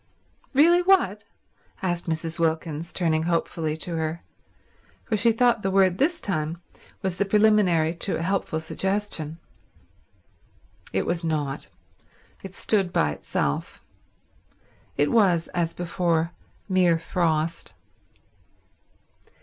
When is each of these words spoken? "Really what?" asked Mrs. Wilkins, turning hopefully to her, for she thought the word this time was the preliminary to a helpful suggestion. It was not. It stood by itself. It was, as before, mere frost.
"Really 0.55 0.81
what?" 0.81 1.25
asked 1.83 2.09
Mrs. 2.09 2.39
Wilkins, 2.39 2.91
turning 2.91 3.21
hopefully 3.29 3.77
to 3.77 3.97
her, 3.97 4.23
for 5.05 5.15
she 5.15 5.31
thought 5.31 5.61
the 5.61 5.69
word 5.69 5.99
this 5.99 6.19
time 6.19 6.59
was 7.03 7.17
the 7.17 7.23
preliminary 7.23 7.93
to 7.93 8.15
a 8.17 8.23
helpful 8.23 8.59
suggestion. 8.59 9.37
It 10.91 11.05
was 11.05 11.23
not. 11.23 11.67
It 12.41 12.55
stood 12.55 12.91
by 12.91 13.11
itself. 13.11 13.79
It 14.97 15.11
was, 15.11 15.49
as 15.49 15.71
before, 15.75 16.31
mere 16.67 16.97
frost. 16.97 17.75